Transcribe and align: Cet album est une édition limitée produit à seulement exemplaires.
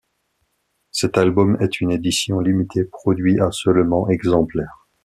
Cet 0.89 1.15
album 1.19 1.57
est 1.61 1.79
une 1.79 1.91
édition 1.91 2.39
limitée 2.39 2.85
produit 2.85 3.39
à 3.39 3.51
seulement 3.51 4.09
exemplaires. 4.09 4.87